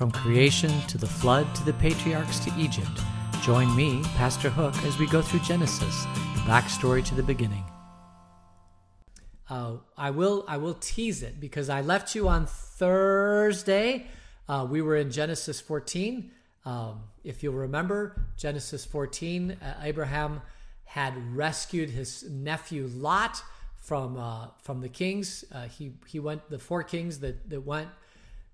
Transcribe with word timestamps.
From 0.00 0.10
creation 0.10 0.70
to 0.86 0.96
the 0.96 1.06
flood 1.06 1.54
to 1.56 1.62
the 1.66 1.74
patriarchs 1.74 2.38
to 2.46 2.52
Egypt, 2.56 3.02
join 3.42 3.76
me, 3.76 4.00
Pastor 4.16 4.48
Hook, 4.48 4.74
as 4.84 4.98
we 4.98 5.06
go 5.06 5.20
through 5.20 5.40
Genesis, 5.40 6.04
the 6.04 6.40
backstory 6.48 7.04
to 7.04 7.14
the 7.14 7.22
beginning. 7.22 7.62
Uh, 9.50 9.74
I 9.98 10.08
will 10.08 10.46
I 10.48 10.56
will 10.56 10.72
tease 10.72 11.22
it 11.22 11.38
because 11.38 11.68
I 11.68 11.82
left 11.82 12.14
you 12.14 12.28
on 12.28 12.46
Thursday. 12.46 14.06
Uh, 14.48 14.66
we 14.70 14.80
were 14.80 14.96
in 14.96 15.10
Genesis 15.10 15.60
14. 15.60 16.30
Um, 16.64 17.02
if 17.22 17.42
you'll 17.42 17.52
remember, 17.52 18.24
Genesis 18.38 18.86
14, 18.86 19.50
uh, 19.50 19.74
Abraham 19.82 20.40
had 20.84 21.12
rescued 21.36 21.90
his 21.90 22.24
nephew 22.30 22.88
Lot 22.90 23.42
from 23.76 24.16
uh, 24.16 24.46
from 24.62 24.80
the 24.80 24.88
kings. 24.88 25.44
Uh, 25.52 25.64
he 25.64 25.92
he 26.06 26.18
went 26.18 26.48
the 26.48 26.58
four 26.58 26.82
kings 26.82 27.20
that 27.20 27.50
that 27.50 27.66
went. 27.66 27.90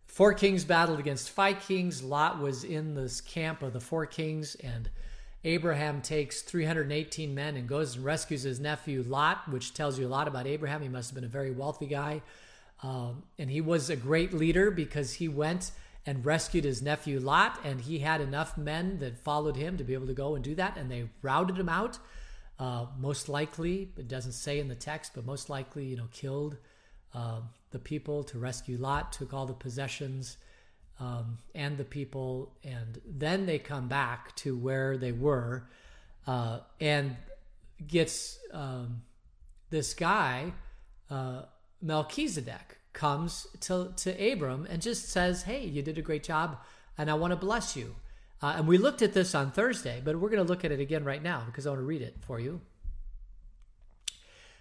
Four 0.07 0.33
kings 0.35 0.65
battled 0.65 0.99
against 0.99 1.31
five 1.31 1.61
kings. 1.61 2.03
Lot 2.03 2.41
was 2.41 2.65
in 2.65 2.95
this 2.95 3.21
camp 3.21 3.63
of 3.63 3.73
the 3.73 3.81
four 3.81 4.07
kings, 4.07 4.55
and 4.57 4.89
Abraham 5.45 6.01
takes 6.01 6.43
318 6.43 7.35
men 7.35 7.57
and 7.57 7.69
goes 7.69 7.97
and 7.97 8.05
rescues 8.05 8.43
his 8.43 8.59
nephew 8.59 9.05
Lot, 9.07 9.49
which 9.49 9.75
tells 9.75 9.99
you 9.99 10.07
a 10.07 10.09
lot 10.09 10.27
about 10.27 10.47
Abraham. 10.47 10.83
He 10.83 10.89
must 10.89 11.11
have 11.11 11.15
been 11.15 11.25
a 11.25 11.29
very 11.29 11.51
wealthy 11.51 11.87
guy. 11.87 12.23
Um, 12.83 13.23
and 13.39 13.51
he 13.51 13.61
was 13.61 13.89
a 13.89 13.97
great 13.97 14.33
leader 14.33 14.71
because 14.71 15.15
he 15.15 15.29
went 15.29 15.71
and 16.05 16.25
rescued 16.25 16.65
his 16.65 16.83
nephew 16.83 17.21
Lot, 17.21 17.59
and 17.65 17.81
he 17.81 17.99
had 17.99 18.21
enough 18.21 18.57
men 18.57 18.99
that 19.01 19.19
followed 19.19 19.57
him 19.57 19.77
to 19.77 19.85
be 19.85 19.95
able 19.95 20.07
to 20.07 20.15
go 20.15 20.35
and 20.35 20.43
do 20.43 20.55
that, 20.55 20.77
and 20.77 20.91
they 20.91 21.09
routed 21.23 21.59
him 21.59 21.69
out. 21.69 21.99
Uh, 22.59 22.87
most 22.99 23.29
likely, 23.29 23.91
it 23.97 24.09
doesn't 24.09 24.33
say 24.33 24.59
in 24.59 24.69
the 24.69 24.75
text, 24.75 25.13
but 25.15 25.27
most 25.27 25.51
likely, 25.51 25.85
you 25.85 25.97
know, 25.97 26.09
killed 26.13 26.57
uh, 27.15 27.41
the 27.71 27.79
people 27.79 28.25
to 28.25 28.39
rescue 28.39 28.79
Lot, 28.79 29.13
took 29.13 29.33
all 29.33 29.47
the 29.47 29.55
possessions 29.55 30.37
um, 30.99 31.39
and 31.55 31.77
the 31.77 31.85
people, 31.85 32.53
and 32.65 33.01
then 33.07 33.47
they 33.47 33.59
come 33.59 33.89
back 33.89 34.35
to 34.37 34.57
where 34.57 34.97
they 34.97 35.13
were, 35.13 35.69
uh, 36.27 36.61
and 36.81 37.17
gets 37.87 38.39
um, 38.53 39.03
this 39.71 39.93
guy 39.95 40.53
uh, 41.11 41.43
Melchizedek 41.83 42.79
comes 42.93 43.47
to 43.61 43.93
to 43.97 44.33
Abram 44.33 44.67
and 44.71 44.81
just 44.81 45.09
says, 45.11 45.43
"Hey, 45.43 45.65
you 45.65 45.83
did 45.83 45.99
a 45.99 46.03
great 46.03 46.25
job, 46.25 46.59
and 46.97 47.11
I 47.11 47.15
want 47.15 47.33
to 47.33 47.37
bless 47.37 47.77
you." 47.77 47.97
Uh, 48.43 48.55
and 48.57 48.69
we 48.69 48.79
looked 48.79 49.03
at 49.03 49.15
this 49.15 49.35
on 49.35 49.51
Thursday, 49.51 50.01
but 50.05 50.17
we're 50.17 50.29
going 50.29 50.45
to 50.45 50.49
look 50.49 50.65
at 50.65 50.73
it 50.73 50.81
again 50.81 51.05
right 51.05 51.23
now 51.23 51.43
because 51.47 51.67
I 51.67 51.71
want 51.71 51.81
to 51.81 51.87
read 51.87 52.03
it 52.03 52.17
for 52.21 52.39
you. 52.39 52.61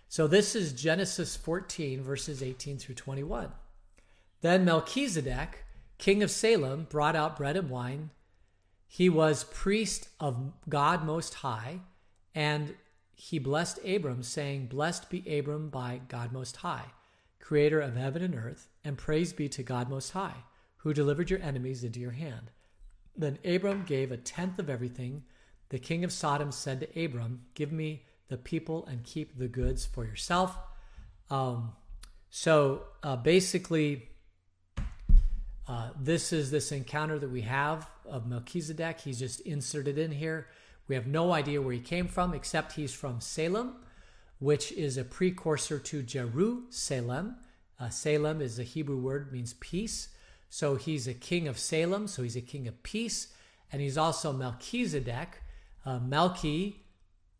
So 0.07 0.27
this 0.27 0.55
is 0.55 0.73
Genesis 0.73 1.35
14, 1.35 2.01
verses 2.01 2.41
18 2.41 2.77
through 2.77 2.95
21. 2.95 3.51
Then 4.41 4.63
Melchizedek, 4.63 5.65
king 5.97 6.21
of 6.21 6.31
Salem, 6.31 6.87
brought 6.89 7.15
out 7.15 7.35
bread 7.35 7.57
and 7.57 7.69
wine. 7.69 8.11
He 8.87 9.09
was 9.09 9.43
priest 9.45 10.09
of 10.19 10.53
God 10.69 11.03
Most 11.03 11.35
High, 11.35 11.79
and 12.33 12.75
he 13.13 13.39
blessed 13.39 13.79
Abram, 13.85 14.23
saying, 14.23 14.67
Blessed 14.67 15.09
be 15.09 15.37
Abram 15.37 15.69
by 15.69 16.01
God 16.07 16.31
Most 16.31 16.57
High, 16.57 16.85
creator 17.39 17.79
of 17.79 17.95
heaven 17.95 18.21
and 18.21 18.35
earth, 18.35 18.69
and 18.83 18.97
praise 18.97 19.33
be 19.33 19.49
to 19.49 19.63
God 19.63 19.89
Most 19.89 20.11
High, 20.11 20.43
who 20.77 20.93
delivered 20.93 21.29
your 21.29 21.41
enemies 21.41 21.83
into 21.83 21.99
your 21.99 22.11
hand. 22.11 22.51
Then 23.17 23.39
Abram 23.43 23.83
gave 23.85 24.11
a 24.11 24.17
tenth 24.17 24.59
of 24.59 24.69
everything. 24.69 25.23
The 25.69 25.79
king 25.79 26.03
of 26.03 26.11
Sodom 26.11 26.51
said 26.51 26.81
to 26.81 27.03
Abram, 27.03 27.45
Give 27.53 27.71
me 27.71 28.03
the 28.27 28.37
people 28.37 28.85
and 28.85 29.03
keep 29.03 29.37
the 29.37 29.47
goods 29.47 29.85
for 29.85 30.05
yourself. 30.05 30.57
Um, 31.29 31.73
so 32.29 32.83
uh, 33.03 33.15
basically, 33.15 34.09
uh, 35.67 35.89
this 35.99 36.33
is 36.33 36.51
this 36.51 36.71
encounter 36.71 37.17
that 37.17 37.31
we 37.31 37.41
have 37.41 37.89
of 38.05 38.27
Melchizedek. 38.27 39.01
He's 39.01 39.19
just 39.19 39.41
inserted 39.41 39.97
in 39.97 40.11
here. 40.11 40.47
We 40.87 40.95
have 40.95 41.07
no 41.07 41.31
idea 41.31 41.61
where 41.61 41.73
he 41.73 41.79
came 41.79 42.07
from, 42.07 42.33
except 42.33 42.73
he's 42.73 42.93
from 42.93 43.19
Salem, 43.19 43.75
which 44.39 44.71
is 44.71 44.97
a 44.97 45.03
precursor 45.03 45.79
to 45.79 46.03
Jerusalem. 46.03 47.37
Uh, 47.79 47.89
Salem 47.89 48.41
is 48.41 48.59
a 48.59 48.63
Hebrew 48.63 48.97
word, 48.97 49.31
means 49.31 49.53
peace. 49.53 50.09
So 50.49 50.75
he's 50.75 51.07
a 51.07 51.13
king 51.13 51.47
of 51.47 51.57
Salem, 51.57 52.07
so 52.07 52.21
he's 52.21 52.35
a 52.35 52.41
king 52.41 52.67
of 52.67 52.81
peace. 52.83 53.33
And 53.71 53.81
he's 53.81 53.97
also 53.97 54.31
Melchizedek. 54.31 55.41
Uh, 55.85 55.99
Melchi, 55.99 56.75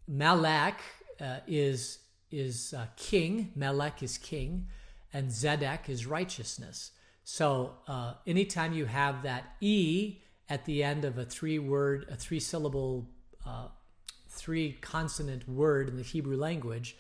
Melech 0.08 0.80
uh, 1.20 1.40
is, 1.48 2.00
is 2.32 2.74
uh, 2.78 2.88
king, 2.96 3.52
Malak 3.56 4.04
is 4.04 4.18
king, 4.18 4.68
and 5.14 5.30
Zedek 5.30 5.90
is 5.90 6.06
righteousness. 6.06 6.92
So 7.24 7.74
uh, 7.88 8.14
anytime 8.28 8.74
you 8.74 8.86
have 8.86 9.24
that 9.24 9.56
E 9.62 10.18
at 10.50 10.66
the 10.66 10.84
end 10.84 11.06
of 11.06 11.18
a 11.18 11.26
three 11.26 11.58
word, 11.58 12.06
a 12.12 12.16
three 12.16 12.40
syllable, 12.40 13.10
uh, 13.46 13.68
three 14.30 14.74
consonant 14.82 15.48
word 15.50 15.90
in 15.90 15.98
the 15.98 16.04
Hebrew 16.04 16.38
language, 16.38 16.96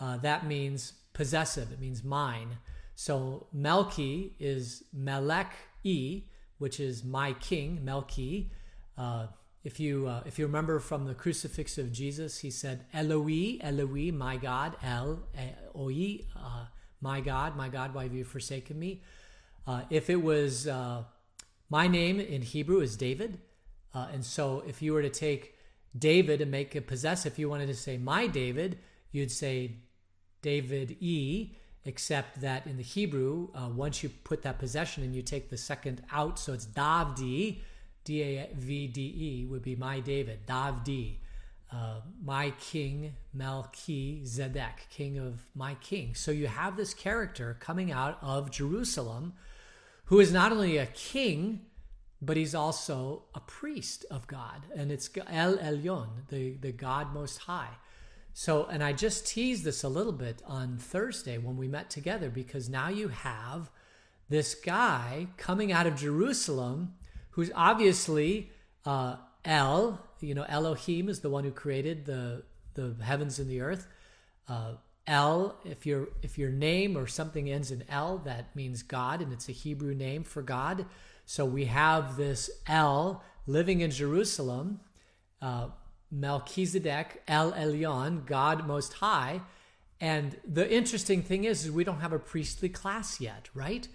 uh, 0.00 0.16
that 0.18 0.46
means 0.46 0.94
possessive, 1.12 1.70
it 1.70 1.80
means 1.80 2.02
mine. 2.02 2.58
So 2.94 3.46
Melchi 3.56 4.32
is 4.40 4.84
Malak 4.92 5.52
E, 5.84 6.22
which 6.58 6.80
is 6.80 7.04
my 7.04 7.32
king, 7.34 7.80
Melchi. 7.84 8.48
If 9.62 9.78
you 9.78 10.06
uh, 10.06 10.22
if 10.24 10.38
you 10.38 10.46
remember 10.46 10.78
from 10.78 11.04
the 11.04 11.14
crucifix 11.14 11.76
of 11.76 11.92
Jesus, 11.92 12.38
he 12.38 12.50
said 12.50 12.86
Eloi, 12.94 13.58
Eloi, 13.60 14.10
my 14.10 14.36
God, 14.36 14.76
El, 14.82 15.20
Oi, 15.76 16.20
uh, 16.34 16.64
my 17.00 17.20
God, 17.20 17.56
my 17.56 17.68
God, 17.68 17.94
why 17.94 18.04
have 18.04 18.14
you 18.14 18.24
forsaken 18.24 18.78
me? 18.78 19.02
Uh, 19.66 19.82
if 19.90 20.08
it 20.08 20.22
was 20.22 20.66
uh, 20.66 21.04
my 21.68 21.88
name 21.88 22.20
in 22.20 22.42
Hebrew 22.42 22.80
is 22.80 22.96
David, 22.96 23.38
uh, 23.94 24.08
and 24.12 24.24
so 24.24 24.62
if 24.66 24.80
you 24.80 24.94
were 24.94 25.02
to 25.02 25.10
take 25.10 25.54
David 25.96 26.40
and 26.40 26.50
make 26.50 26.74
it 26.74 26.86
possessive, 26.86 27.32
if 27.32 27.38
you 27.38 27.50
wanted 27.50 27.66
to 27.66 27.74
say 27.74 27.98
my 27.98 28.26
David, 28.26 28.78
you'd 29.12 29.30
say 29.30 29.76
David 30.40 30.96
E 31.00 31.56
except 31.84 32.40
that 32.40 32.66
in 32.66 32.76
the 32.76 32.82
Hebrew, 32.82 33.48
uh, 33.54 33.68
once 33.68 34.02
you 34.02 34.08
put 34.08 34.42
that 34.42 34.58
possession 34.58 35.02
and 35.02 35.14
you 35.14 35.22
take 35.22 35.48
the 35.48 35.56
second 35.56 36.02
out, 36.12 36.38
so 36.38 36.52
it's 36.52 36.66
Davdi, 36.66 37.58
D 38.04 38.22
A 38.22 38.50
V 38.54 38.86
D 38.86 39.00
E 39.00 39.46
would 39.46 39.62
be 39.62 39.76
my 39.76 40.00
David, 40.00 40.46
Davdi, 40.46 41.16
uh, 41.72 42.00
my 42.22 42.50
king, 42.58 43.14
Melchizedek, 43.32 44.86
king 44.90 45.18
of 45.18 45.44
my 45.54 45.74
king. 45.74 46.14
So 46.14 46.30
you 46.30 46.46
have 46.46 46.76
this 46.76 46.94
character 46.94 47.56
coming 47.60 47.92
out 47.92 48.18
of 48.22 48.50
Jerusalem 48.50 49.34
who 50.06 50.18
is 50.18 50.32
not 50.32 50.50
only 50.50 50.76
a 50.76 50.86
king, 50.86 51.60
but 52.20 52.36
he's 52.36 52.54
also 52.54 53.22
a 53.34 53.40
priest 53.40 54.04
of 54.10 54.26
God. 54.26 54.62
And 54.74 54.90
it's 54.90 55.08
El 55.28 55.56
Elyon, 55.58 56.26
the, 56.28 56.56
the 56.56 56.72
God 56.72 57.14
Most 57.14 57.38
High. 57.38 57.76
So, 58.32 58.66
and 58.66 58.82
I 58.82 58.92
just 58.92 59.26
teased 59.26 59.64
this 59.64 59.84
a 59.84 59.88
little 59.88 60.12
bit 60.12 60.42
on 60.46 60.78
Thursday 60.78 61.38
when 61.38 61.56
we 61.56 61.68
met 61.68 61.90
together 61.90 62.30
because 62.30 62.68
now 62.68 62.88
you 62.88 63.08
have 63.08 63.70
this 64.28 64.54
guy 64.54 65.28
coming 65.36 65.72
out 65.72 65.86
of 65.86 65.96
Jerusalem 65.96 66.94
who's 67.30 67.50
obviously 67.54 68.50
uh, 68.84 69.16
El, 69.44 70.04
you 70.20 70.34
know, 70.34 70.44
Elohim 70.48 71.08
is 71.08 71.20
the 71.20 71.30
one 71.30 71.44
who 71.44 71.50
created 71.50 72.04
the, 72.04 72.42
the 72.74 72.94
heavens 73.02 73.38
and 73.38 73.48
the 73.48 73.60
earth. 73.60 73.86
Uh, 74.48 74.74
El, 75.06 75.56
if 75.64 75.86
your 75.86 76.08
if 76.22 76.38
your 76.38 76.50
name 76.50 76.96
or 76.96 77.06
something 77.06 77.50
ends 77.50 77.70
in 77.70 77.82
El, 77.88 78.18
that 78.18 78.54
means 78.54 78.82
God, 78.82 79.20
and 79.20 79.32
it's 79.32 79.48
a 79.48 79.52
Hebrew 79.52 79.94
name 79.94 80.22
for 80.22 80.42
God. 80.42 80.86
So 81.24 81.44
we 81.44 81.64
have 81.64 82.16
this 82.16 82.50
El 82.66 83.22
living 83.46 83.80
in 83.80 83.90
Jerusalem, 83.90 84.80
uh, 85.42 85.68
Melchizedek, 86.10 87.22
El 87.26 87.52
Elyon, 87.52 88.26
God 88.26 88.66
Most 88.66 88.94
High. 88.94 89.40
And 90.00 90.36
the 90.46 90.70
interesting 90.70 91.22
thing 91.22 91.44
is, 91.44 91.64
is 91.64 91.70
we 91.70 91.84
don't 91.84 92.00
have 92.00 92.12
a 92.12 92.18
priestly 92.18 92.68
class 92.68 93.20
yet, 93.20 93.48
right? 93.54 93.86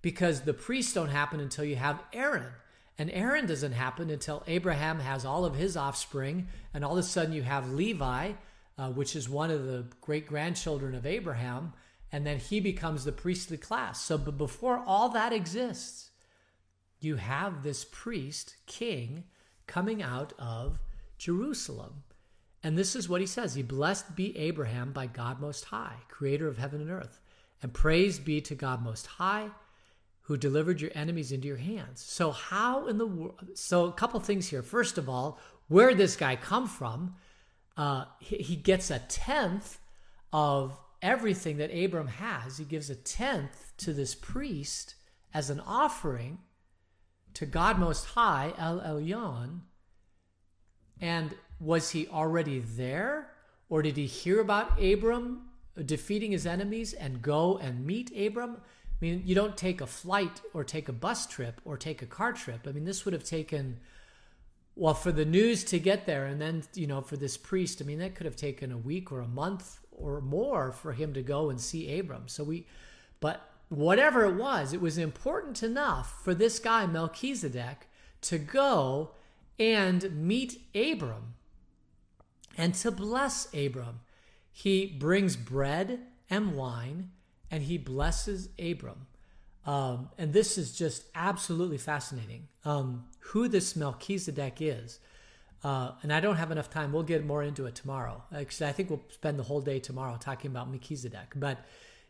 Because 0.00 0.42
the 0.42 0.54
priests 0.54 0.92
don't 0.92 1.10
happen 1.10 1.38
until 1.38 1.64
you 1.64 1.76
have 1.76 2.02
Aaron. 2.12 2.52
And 2.98 3.10
Aaron 3.10 3.46
doesn't 3.46 3.72
happen 3.72 4.10
until 4.10 4.42
Abraham 4.46 5.00
has 5.00 5.24
all 5.24 5.44
of 5.44 5.54
his 5.54 5.76
offspring, 5.76 6.48
and 6.74 6.84
all 6.84 6.92
of 6.92 6.98
a 6.98 7.02
sudden 7.02 7.32
you 7.32 7.42
have 7.42 7.72
Levi, 7.72 8.32
uh, 8.78 8.90
which 8.90 9.16
is 9.16 9.28
one 9.28 9.50
of 9.50 9.66
the 9.66 9.86
great 10.00 10.26
grandchildren 10.26 10.94
of 10.94 11.06
Abraham, 11.06 11.72
and 12.10 12.26
then 12.26 12.38
he 12.38 12.60
becomes 12.60 13.04
the 13.04 13.12
priestly 13.12 13.56
class. 13.56 14.02
So, 14.02 14.18
but 14.18 14.36
before 14.36 14.82
all 14.86 15.08
that 15.10 15.32
exists, 15.32 16.10
you 17.00 17.16
have 17.16 17.62
this 17.62 17.84
priest, 17.90 18.56
king, 18.66 19.24
coming 19.66 20.02
out 20.02 20.34
of 20.38 20.78
Jerusalem. 21.18 22.04
And 22.62 22.78
this 22.78 22.94
is 22.94 23.08
what 23.08 23.20
he 23.20 23.26
says 23.26 23.54
He 23.54 23.62
blessed 23.62 24.14
be 24.14 24.36
Abraham 24.36 24.92
by 24.92 25.06
God 25.06 25.40
Most 25.40 25.64
High, 25.66 25.96
creator 26.08 26.46
of 26.46 26.58
heaven 26.58 26.80
and 26.80 26.90
earth. 26.90 27.20
And 27.62 27.72
praise 27.72 28.18
be 28.18 28.40
to 28.42 28.54
God 28.54 28.82
Most 28.82 29.06
High, 29.06 29.50
who 30.32 30.38
delivered 30.38 30.80
your 30.80 30.90
enemies 30.94 31.30
into 31.30 31.46
your 31.46 31.58
hands. 31.58 32.00
So, 32.00 32.30
how 32.30 32.86
in 32.86 32.96
the 32.96 33.06
world? 33.06 33.50
So, 33.52 33.84
a 33.84 33.92
couple 33.92 34.18
things 34.18 34.48
here. 34.48 34.62
First 34.62 34.96
of 34.96 35.06
all, 35.06 35.38
where 35.68 35.90
did 35.90 35.98
this 35.98 36.16
guy 36.16 36.36
come 36.36 36.66
from? 36.66 37.16
Uh, 37.76 38.06
he, 38.18 38.36
he 38.36 38.56
gets 38.56 38.90
a 38.90 39.00
tenth 39.00 39.78
of 40.32 40.78
everything 41.02 41.58
that 41.58 41.68
Abram 41.70 42.06
has. 42.06 42.56
He 42.56 42.64
gives 42.64 42.88
a 42.88 42.94
tenth 42.94 43.74
to 43.76 43.92
this 43.92 44.14
priest 44.14 44.94
as 45.34 45.50
an 45.50 45.60
offering 45.60 46.38
to 47.34 47.44
God 47.44 47.78
Most 47.78 48.06
High, 48.06 48.54
El 48.56 48.80
Elyon. 48.80 49.60
And 50.98 51.34
was 51.60 51.90
he 51.90 52.08
already 52.08 52.60
there? 52.60 53.32
Or 53.68 53.82
did 53.82 53.98
he 53.98 54.06
hear 54.06 54.40
about 54.40 54.82
Abram 54.82 55.50
defeating 55.84 56.32
his 56.32 56.46
enemies 56.46 56.94
and 56.94 57.20
go 57.20 57.58
and 57.58 57.84
meet 57.84 58.10
Abram? 58.18 58.62
I 59.02 59.04
mean, 59.04 59.22
you 59.26 59.34
don't 59.34 59.56
take 59.56 59.80
a 59.80 59.86
flight 59.86 60.40
or 60.54 60.62
take 60.62 60.88
a 60.88 60.92
bus 60.92 61.26
trip 61.26 61.60
or 61.64 61.76
take 61.76 62.02
a 62.02 62.06
car 62.06 62.32
trip. 62.32 62.68
I 62.68 62.70
mean, 62.70 62.84
this 62.84 63.04
would 63.04 63.12
have 63.12 63.24
taken, 63.24 63.80
well, 64.76 64.94
for 64.94 65.10
the 65.10 65.24
news 65.24 65.64
to 65.64 65.80
get 65.80 66.06
there 66.06 66.24
and 66.26 66.40
then, 66.40 66.62
you 66.74 66.86
know, 66.86 67.00
for 67.00 67.16
this 67.16 67.36
priest, 67.36 67.82
I 67.82 67.84
mean, 67.84 67.98
that 67.98 68.14
could 68.14 68.26
have 68.26 68.36
taken 68.36 68.70
a 68.70 68.78
week 68.78 69.10
or 69.10 69.18
a 69.18 69.26
month 69.26 69.80
or 69.90 70.20
more 70.20 70.70
for 70.70 70.92
him 70.92 71.14
to 71.14 71.22
go 71.22 71.50
and 71.50 71.60
see 71.60 71.98
Abram. 71.98 72.28
So 72.28 72.44
we, 72.44 72.68
but 73.18 73.50
whatever 73.70 74.24
it 74.24 74.36
was, 74.36 74.72
it 74.72 74.80
was 74.80 74.98
important 74.98 75.64
enough 75.64 76.22
for 76.22 76.32
this 76.32 76.60
guy, 76.60 76.86
Melchizedek, 76.86 77.88
to 78.20 78.38
go 78.38 79.16
and 79.58 80.14
meet 80.14 80.60
Abram 80.76 81.34
and 82.56 82.72
to 82.76 82.92
bless 82.92 83.52
Abram. 83.52 83.98
He 84.52 84.86
brings 84.86 85.34
bread 85.34 86.02
and 86.30 86.54
wine 86.54 87.10
and 87.52 87.62
he 87.62 87.78
blesses 87.78 88.48
Abram. 88.58 89.06
Um, 89.64 90.08
and 90.18 90.32
this 90.32 90.58
is 90.58 90.76
just 90.76 91.04
absolutely 91.14 91.78
fascinating. 91.78 92.48
Um, 92.64 93.04
who 93.20 93.46
this 93.46 93.76
Melchizedek 93.76 94.56
is. 94.60 94.98
Uh, 95.62 95.92
and 96.02 96.12
I 96.12 96.18
don't 96.18 96.36
have 96.36 96.50
enough 96.50 96.70
time. 96.70 96.92
We'll 96.92 97.04
get 97.04 97.24
more 97.24 97.42
into 97.42 97.66
it 97.66 97.76
tomorrow. 97.76 98.24
Actually, 98.34 98.70
I 98.70 98.72
think 98.72 98.90
we'll 98.90 99.04
spend 99.10 99.38
the 99.38 99.44
whole 99.44 99.60
day 99.60 99.78
tomorrow 99.78 100.16
talking 100.18 100.50
about 100.50 100.68
Melchizedek. 100.68 101.34
But 101.36 101.58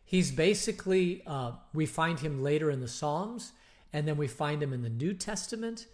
he's 0.05 0.31
basically, 0.31 1.23
uh, 1.27 1.53
we 1.75 1.85
find 1.85 2.21
him 2.21 2.43
later 2.43 2.71
in 2.71 2.81
the 2.81 2.89
Psalms, 2.89 3.53
and 3.93 4.09
then 4.09 4.17
we 4.17 4.29
find 4.29 4.63
him 4.63 4.73
in 4.73 4.83
the 4.83 4.89
New 4.89 5.13
Testament. 5.13 5.87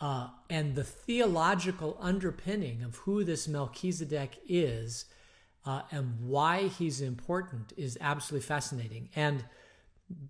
Uh, 0.00 0.28
and 0.48 0.74
the 0.74 0.84
theological 0.84 1.98
underpinning 2.00 2.82
of 2.82 2.96
who 2.96 3.24
this 3.24 3.46
Melchizedek 3.46 4.38
is 4.48 5.04
uh, 5.64 5.82
and 5.90 6.18
why 6.20 6.68
he's 6.68 7.00
important 7.00 7.72
is 7.76 7.96
absolutely 8.00 8.46
fascinating. 8.46 9.08
And 9.14 9.44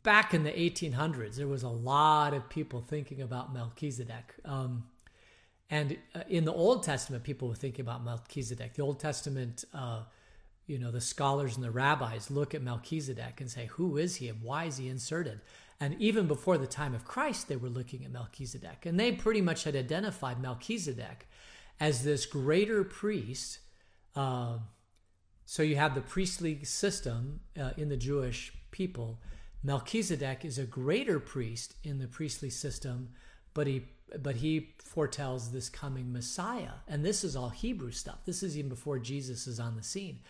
back 0.02 0.34
in 0.34 0.44
the 0.44 0.50
1800s, 0.50 1.36
there 1.36 1.48
was 1.48 1.62
a 1.62 1.68
lot 1.68 2.34
of 2.34 2.48
people 2.48 2.80
thinking 2.80 3.20
about 3.22 3.52
Melchizedek. 3.52 4.34
Um, 4.44 4.84
and 5.70 5.96
uh, 6.14 6.20
in 6.28 6.44
the 6.44 6.52
Old 6.52 6.82
Testament, 6.82 7.24
people 7.24 7.48
were 7.48 7.54
thinking 7.54 7.82
about 7.82 8.04
Melchizedek. 8.04 8.74
The 8.74 8.82
Old 8.82 9.00
Testament, 9.00 9.64
uh, 9.72 10.02
you 10.66 10.78
know, 10.78 10.90
the 10.90 11.00
scholars 11.00 11.56
and 11.56 11.64
the 11.64 11.70
rabbis 11.70 12.30
look 12.30 12.54
at 12.54 12.62
Melchizedek 12.62 13.40
and 13.40 13.50
say, 13.50 13.66
who 13.72 13.96
is 13.96 14.16
he 14.16 14.28
and 14.28 14.42
why 14.42 14.64
is 14.64 14.76
he 14.76 14.88
inserted? 14.88 15.40
And 15.80 16.00
even 16.00 16.26
before 16.26 16.58
the 16.58 16.66
time 16.66 16.94
of 16.94 17.04
Christ, 17.04 17.48
they 17.48 17.56
were 17.56 17.70
looking 17.70 18.04
at 18.04 18.12
Melchizedek. 18.12 18.86
And 18.86 19.00
they 19.00 19.12
pretty 19.12 19.40
much 19.40 19.64
had 19.64 19.74
identified 19.74 20.40
Melchizedek 20.40 21.26
as 21.80 22.04
this 22.04 22.26
greater 22.26 22.84
priest. 22.84 23.58
Uh, 24.14 24.58
so 25.44 25.62
you 25.62 25.76
have 25.76 25.94
the 25.94 26.00
priestly 26.00 26.64
system 26.64 27.40
uh, 27.60 27.70
in 27.76 27.88
the 27.88 27.96
Jewish 27.96 28.52
people. 28.70 29.20
Melchizedek 29.62 30.44
is 30.44 30.58
a 30.58 30.64
greater 30.64 31.20
priest 31.20 31.74
in 31.84 31.98
the 31.98 32.08
priestly 32.08 32.50
system, 32.50 33.10
but 33.54 33.66
he 33.66 33.86
but 34.22 34.36
he 34.36 34.74
foretells 34.78 35.52
this 35.52 35.70
coming 35.70 36.12
Messiah. 36.12 36.72
And 36.86 37.04
this 37.04 37.24
is 37.24 37.34
all 37.34 37.48
Hebrew 37.48 37.92
stuff. 37.92 38.18
This 38.26 38.42
is 38.42 38.58
even 38.58 38.68
before 38.68 38.98
Jesus 38.98 39.46
is 39.46 39.58
on 39.58 39.74
the 39.76 39.82
scene. 39.82 40.20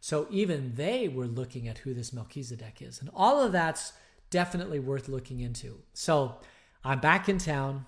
So 0.00 0.26
even 0.30 0.74
they 0.74 1.08
were 1.08 1.26
looking 1.26 1.68
at 1.68 1.78
who 1.78 1.94
this 1.94 2.12
Melchizedek 2.12 2.82
is. 2.82 3.00
And 3.00 3.10
all 3.14 3.40
of 3.40 3.52
that's 3.52 3.92
definitely 4.30 4.80
worth 4.80 5.08
looking 5.08 5.40
into. 5.40 5.78
So 5.92 6.36
I'm 6.84 7.00
back 7.00 7.28
in 7.28 7.38
town. 7.38 7.86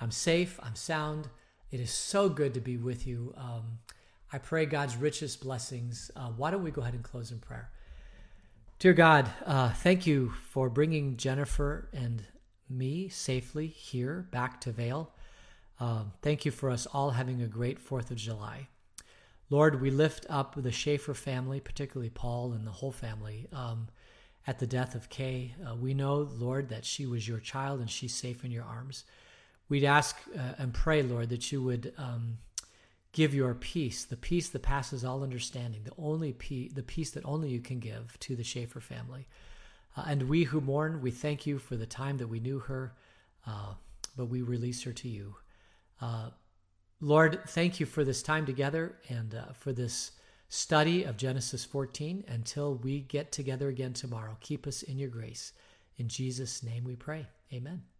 I'm 0.00 0.10
safe. 0.10 0.58
I'm 0.62 0.74
sound. 0.74 1.28
It 1.70 1.80
is 1.80 1.90
so 1.90 2.28
good 2.28 2.54
to 2.54 2.60
be 2.60 2.76
with 2.76 3.06
you. 3.06 3.34
Um, 3.36 3.78
I 4.32 4.38
pray 4.38 4.64
God's 4.64 4.96
richest 4.96 5.40
blessings. 5.40 6.10
Uh, 6.14 6.28
why 6.28 6.52
don't 6.52 6.62
we 6.62 6.70
go 6.70 6.82
ahead 6.82 6.94
and 6.94 7.02
close 7.02 7.32
in 7.32 7.40
prayer? 7.40 7.70
Dear 8.78 8.92
God, 8.92 9.28
uh, 9.44 9.70
thank 9.70 10.06
you 10.06 10.32
for 10.50 10.70
bringing 10.70 11.16
Jennifer 11.16 11.88
and 11.92 12.22
me 12.68 13.08
safely 13.08 13.66
here 13.66 14.28
back 14.30 14.60
to 14.60 14.70
Vail. 14.72 15.12
Um, 15.80 16.12
thank 16.22 16.44
you 16.44 16.52
for 16.52 16.70
us 16.70 16.86
all 16.86 17.10
having 17.10 17.42
a 17.42 17.48
great 17.48 17.84
4th 17.84 18.12
of 18.12 18.18
July. 18.18 18.68
Lord, 19.48 19.80
we 19.80 19.90
lift 19.90 20.26
up 20.30 20.54
the 20.56 20.70
Schaefer 20.70 21.12
family, 21.12 21.58
particularly 21.58 22.10
Paul 22.10 22.52
and 22.52 22.64
the 22.64 22.70
whole 22.70 22.92
family, 22.92 23.48
um, 23.52 23.88
at 24.46 24.60
the 24.60 24.66
death 24.66 24.94
of 24.94 25.08
Kay. 25.08 25.56
Uh, 25.68 25.74
we 25.74 25.92
know, 25.92 26.28
Lord, 26.38 26.68
that 26.68 26.84
she 26.84 27.04
was 27.04 27.26
your 27.26 27.40
child 27.40 27.80
and 27.80 27.90
she's 27.90 28.14
safe 28.14 28.44
in 28.44 28.52
your 28.52 28.64
arms. 28.64 29.04
We'd 29.68 29.84
ask 29.84 30.16
uh, 30.38 30.54
and 30.58 30.72
pray, 30.72 31.02
Lord, 31.02 31.30
that 31.30 31.50
you 31.50 31.62
would 31.62 31.92
um, 31.98 32.38
give 33.12 33.34
your 33.34 33.54
peace, 33.54 34.04
the 34.04 34.16
peace 34.16 34.48
that 34.50 34.62
passes 34.62 35.04
all 35.04 35.22
understanding, 35.22 35.82
the 35.84 35.92
only 35.98 36.32
peace, 36.32 36.72
the 36.72 36.82
peace 36.82 37.10
that 37.10 37.24
only 37.24 37.48
you 37.48 37.60
can 37.60 37.80
give 37.80 38.18
to 38.20 38.36
the 38.36 38.44
Schaefer 38.44 38.80
family. 38.80 39.26
Uh, 39.96 40.04
and 40.06 40.28
we 40.28 40.44
who 40.44 40.60
mourn, 40.60 41.00
we 41.02 41.10
thank 41.10 41.46
you 41.46 41.58
for 41.58 41.76
the 41.76 41.86
time 41.86 42.18
that 42.18 42.28
we 42.28 42.40
knew 42.40 42.60
her, 42.60 42.94
uh, 43.46 43.74
but 44.16 44.26
we 44.26 44.42
release 44.42 44.82
her 44.84 44.92
to 44.92 45.08
you. 45.08 45.34
Uh, 46.00 46.30
Lord, 47.00 47.40
thank 47.48 47.80
you 47.80 47.86
for 47.86 48.04
this 48.04 48.22
time 48.22 48.46
together 48.46 48.96
and 49.08 49.34
uh, 49.34 49.52
for 49.54 49.72
this 49.72 50.12
study 50.48 51.04
of 51.04 51.16
Genesis 51.16 51.64
14. 51.64 52.24
Until 52.28 52.74
we 52.74 53.00
get 53.00 53.32
together 53.32 53.68
again 53.68 53.92
tomorrow, 53.92 54.36
keep 54.40 54.66
us 54.66 54.82
in 54.82 54.98
your 54.98 55.08
grace. 55.08 55.52
In 55.96 56.08
Jesus' 56.08 56.62
name 56.62 56.84
we 56.84 56.96
pray. 56.96 57.26
Amen. 57.52 57.90